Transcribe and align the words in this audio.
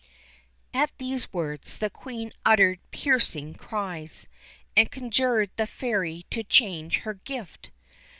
At 0.73 0.89
these 0.97 1.31
words 1.31 1.77
the 1.77 1.91
Queen 1.91 2.33
uttered 2.43 2.79
piercing 2.89 3.53
cries, 3.53 4.27
and 4.75 4.89
conjured 4.89 5.51
the 5.57 5.67
Fairy 5.67 6.25
to 6.31 6.43
change 6.43 7.01
her 7.01 7.13
gift. 7.13 7.69